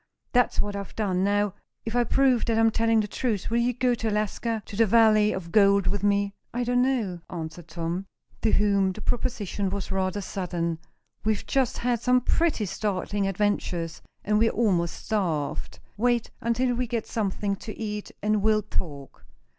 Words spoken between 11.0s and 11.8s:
"We've just